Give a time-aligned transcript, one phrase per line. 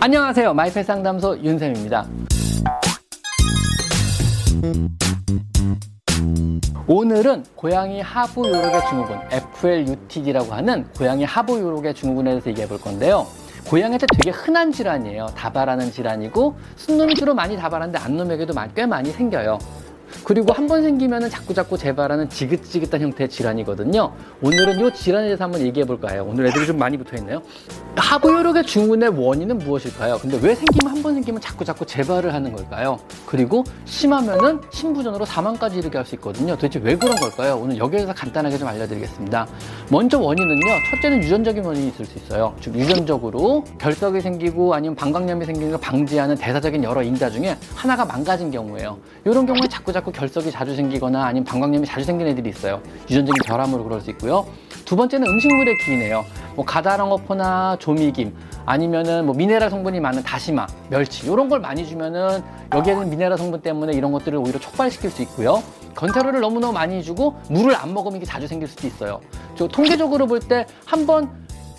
[0.00, 0.54] 안녕하세요.
[0.54, 2.06] 마이펫 상담소 윤쌤입니다.
[6.86, 13.26] 오늘은 고양이 하부 요로의 증후군 FLUTD라고 하는 고양이 하부 요로의 증후군에 대해서 얘기해 볼 건데요.
[13.68, 15.26] 고양이한테 되게 흔한 질환이에요.
[15.36, 19.58] 다발하는 질환이고 순놈이 주로 많이 다발하는데 안놈에게도 꽤 많이 생겨요.
[20.28, 24.12] 그리고 한 번 생기면 자꾸자꾸 재발하는 지긋지긋한 형태의 질환이거든요.
[24.42, 26.26] 오늘은 이 질환에 대해서 한번 얘기해 볼까요?
[26.28, 27.40] 오늘 애들이 좀 많이 붙어 있네요.
[27.96, 30.18] 하부요력의 증후군의 원인은 무엇일까요?
[30.18, 32.98] 근데 왜 생기면 한 번 생기면 자꾸자꾸 재발을 하는 걸까요?
[33.24, 36.54] 그리고 심하면은 신부전으로 사망까지 이르게 할 수 있거든요.
[36.56, 37.56] 도대체 왜 그런 걸까요?
[37.56, 39.46] 오늘 여기에 서 간단하게 좀 알려드리겠습니다.
[39.90, 40.60] 먼저 원인은요.
[40.90, 42.54] 첫째는 유전적인 원인이 있을 수 있어요.
[42.60, 48.50] 즉 유전적으로 결석이 생기고 아니면 방광염이 생기는 걸 방지하는 대사적인 여러 인자 중에 하나가 망가진
[48.50, 48.98] 경우예요.
[49.24, 52.82] 이런 경우에 자꾸자꾸 결석이 자주 생기거나 아니면 방광염이 자주 생기는 애들이 있어요.
[53.08, 54.46] 유전적인 결함으로 그럴 수 있고요.
[54.84, 56.24] 두 번째는 음식물의 기인이에요.
[56.56, 58.34] 뭐 가다랑어포나 조미김
[58.66, 62.42] 아니면은 뭐 미네랄 성분이 많은 다시마, 멸치 이런 걸 많이 주면은
[62.74, 65.62] 여기에는 미네랄 성분 때문에 이런 것들을 오히려 촉발시킬 수 있고요.
[65.94, 69.20] 건사료를 너무너무 많이 주고 물을 안 먹으면 이게 자주 생길 수도 있어요.
[69.54, 71.30] 저 통계적으로 볼 때 한번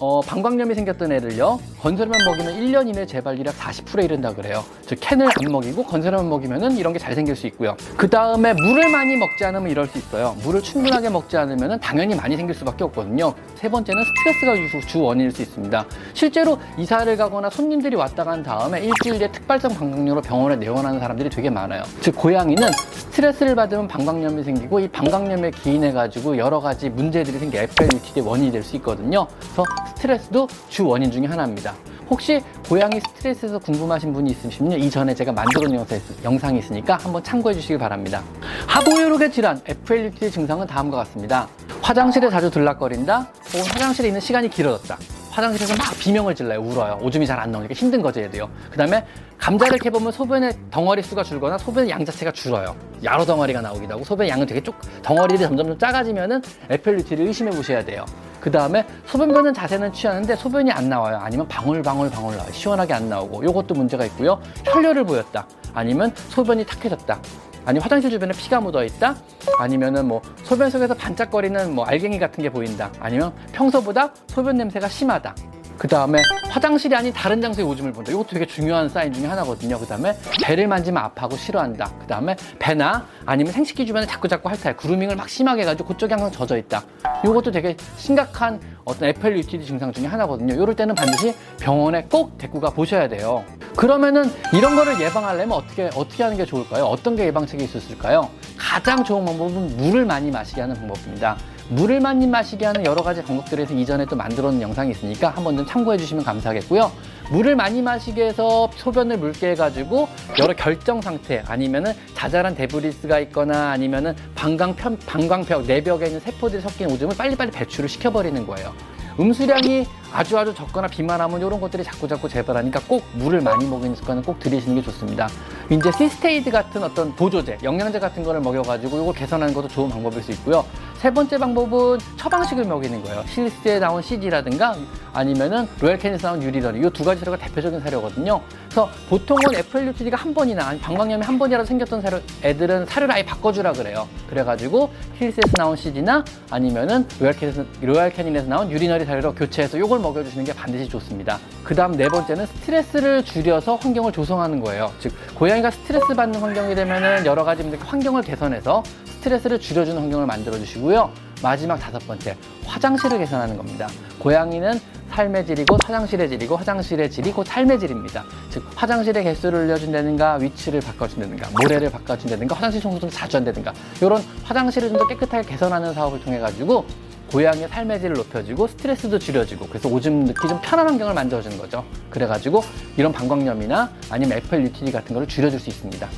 [0.00, 4.64] 어, 방광염이 생겼던 애를요 건설만 먹이면 1년 이내 재발률약 40%에 이른다 그래요.
[4.86, 7.76] 즉 캔을 안 먹이고 건설만 먹이면은 이런 게 잘 생길 수 있고요.
[7.96, 10.36] 그 다음에 물을 많이 먹지 않으면 이럴 수 있어요.
[10.42, 13.32] 물을 충분하게 먹지 않으면은 당연히 많이 생길 수밖에 없거든요.
[13.54, 15.86] 세 번째는 스트레스가 주 원인일 수 있습니다.
[16.14, 21.50] 실제로 이사를 가거나 손님들이 왔다 간 다음에 일주일 뒤에 특발성 방광염으로 병원에 내원하는 사람들이 되게
[21.50, 21.82] 많아요.
[22.00, 28.26] 즉 고양이는 스트레스를 받으면 방광염이 생기고 이 방광염에 기인해 가지고 여러 가지 문제들이 생겨 FLUT의
[28.26, 29.26] 원인이 될 수 있거든요.
[29.38, 31.74] 그래서 스트레스도 주 원인 중에 하나입니다.
[32.10, 35.84] 혹시 고양이 스트레스에서 궁금하신 분이 있으시면 이전에 제가 만들어 놓은
[36.24, 38.22] 영상이 있으니까 한번 참고해 주시기 바랍니다.
[38.66, 41.48] 하부요록의 질환, FLUT 증상은 다음과 같습니다.
[41.82, 44.96] 화장실에 자주 들락거린다, 혹은 화장실에 있는 시간이 길어졌다.
[45.38, 46.60] 화장실에서 막 비명을 질러요.
[46.60, 46.98] 울어요.
[47.00, 48.50] 오줌이 잘 안 나오니까 힘든 거죠, 얘도요.
[48.68, 49.06] 그 다음에
[49.38, 52.74] 감자를 캐보면 소변의 덩어리 수가 줄거나 소변의 양 자체가 줄어요.
[53.04, 58.04] 여러 덩어리가 나오기도 하고 소변의 양은 되게 쭉 덩어리들이 점점 작아지면은 FLUT를 의심해 보셔야 돼요.
[58.40, 61.18] 그 다음에 소변 보는 자세는 취하는데 소변이 안 나와요.
[61.22, 62.50] 아니면 방울방울 방울 나와요.
[62.50, 64.40] 시원하게 안 나오고 요것도 문제가 있고요.
[64.64, 65.46] 혈뇨를 보였다.
[65.72, 67.20] 아니면 소변이 탁해졌다.
[67.64, 69.14] 아니 화장실 주변에 피가 묻어 있다
[69.58, 72.90] 아니면은 뭐 소변 속에서 반짝거리는 뭐 알갱이 같은 게 보인다.
[73.00, 75.34] 아니면 평소보다 소변 냄새가 심하다
[75.78, 78.10] 그 다음에 화장실이 아닌 다른 장소에 오줌을 본다.
[78.10, 79.78] 이것도 되게 중요한 사인 중에 하나거든요.
[79.78, 81.92] 그 다음에 배를 만지면 아파하고 싫어한다.
[82.00, 84.76] 그 다음에 배나 아니면 생식기 주변에 자꾸자꾸 핥아요.
[84.76, 86.82] 그루밍을 막 심하게 해가지고 그쪽이 항상 젖어 있다.
[87.24, 90.54] 이것도 되게 심각한 어떤 FLUTD 증상 중에 하나거든요.
[90.54, 93.44] 이럴 때는 반드시 병원에 꼭 데리고 가 보셔야 돼요.
[93.76, 96.84] 그러면은 이런 거를 예방하려면 어떻게 어떻게 하는 게 좋을까요?
[96.84, 98.28] 어떤 게 예방책이 있었을까요?
[98.56, 101.36] 가장 좋은 방법은 물을 많이 마시게 하는 방법입니다.
[101.70, 105.56] 물을 많이 마시게 하는 여러 가지 방법들에 서 이전에 또 만들어 놓은 영상이 있으니까 한번
[105.56, 106.90] 좀 참고해 주시면 감사하겠고요.
[107.30, 110.08] 물을 많이 마시게 해서 소변을 묽게 해가지고
[110.38, 117.14] 여러 결정 상태 아니면은 자잘한 데브리스가 있거나 아니면은 방광편, 방광벽, 내벽에 있는 세포들이 섞인 오줌을
[117.16, 118.72] 빨리빨리 배출을 시켜버리는 거예요.
[119.20, 124.38] 음수량이 아주 아주 적거나 비만하면 이런 것들이 자꾸자꾸 재발하니까 꼭 물을 많이 먹이는 습관은 꼭
[124.38, 125.28] 들이시는 게 좋습니다.
[125.70, 130.30] 이제 시스테이드 같은 어떤 보조제, 영양제 같은 거를 먹여가지고 이걸 개선하는 것도 좋은 방법일 수
[130.32, 130.64] 있고요.
[130.98, 133.22] 세 번째 방법은 처방식을 먹이는 거예요.
[133.28, 134.74] 힐스에 나온 c/d라든가
[135.12, 138.40] 아니면은 로얄 캐닌에서 나온 urinary 이 두 가지 사료가 대표적인 사료거든요.
[138.64, 144.08] 그래서 보통은 FLUTD가 한 번이나 방광염이 한 번이라도 생겼던 사료 애들은 사료를 아예 바꿔주라 그래요.
[144.28, 150.44] 그래가지고 힐스에서 나온 c/d나 아니면은 로얄 캐닌에서, 로얄 캐닌에서 나온 urinary 사료로 교체해서 요걸 먹여주시는
[150.44, 151.38] 게 반드시 좋습니다.
[151.62, 154.92] 그 다음 네 번째는 스트레스를 줄여서 환경을 조성하는 거예요.
[154.98, 158.82] 즉 고양이가 스트레스 받는 환경이 되면은 여러 가지 환경을 개선해서
[159.18, 161.10] 스트레스를 줄여주는 환경을 만들어 주시고요.
[161.42, 163.88] 마지막 다섯 번째, 화장실을 개선하는 겁니다.
[164.18, 164.80] 고양이는
[165.10, 168.24] 삶의 질이 곧 화장실의 질이고 화장실의 질이 곧 삶의 질입니다.
[168.50, 174.98] 즉 화장실의 개수를 늘려준다든가 위치를 바꿔준다든가 모래를 바꿔준다든가 화장실 청소를 자주 한다든가 이런 화장실을 좀
[174.98, 176.84] 더 깨끗하게 개선하는 사업을 통해 가지고
[177.32, 181.84] 고양이의 삶의 질을 높여주고 스트레스도 줄여주고 그래서 오줌 넣기 좀 편한 환경을 만들어주는 거죠.
[182.10, 182.62] 그래가지고
[182.96, 186.08] 이런 방광염이나 아니면 FLUTD 같은 거를 줄여줄 수 있습니다.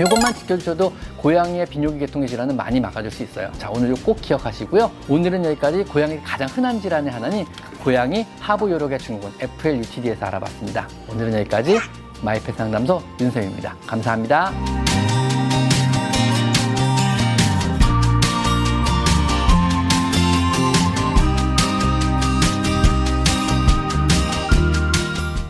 [0.00, 3.50] 이것만 지켜주셔도 고양이의 비뇨기 계통의 질환은 많이 막아줄 수 있어요.
[3.58, 4.90] 자, 오늘 꼭 기억하시고요.
[5.08, 7.46] 오늘은 여기까지 고양이 가장 흔한 질환의 하나인
[7.82, 10.88] 고양이 하부 요로의 증후군 FLUTD에서 알아봤습니다.
[11.08, 11.78] 오늘은 여기까지
[12.22, 13.76] 마이펫 상담소 윤쌤입니다.
[13.86, 14.89] 감사합니다.